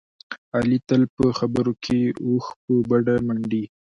علي 0.57 0.77
تل 0.87 1.01
په 1.15 1.25
خبرو 1.39 1.73
کې 1.83 1.99
اوښ 2.25 2.45
په 2.63 2.73
بډه 2.89 3.15
منډي. 3.27 3.63